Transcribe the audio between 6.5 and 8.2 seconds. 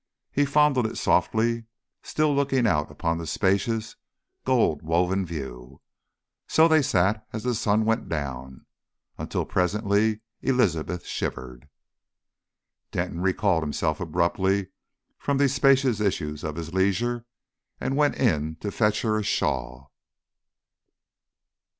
they sat as the sun went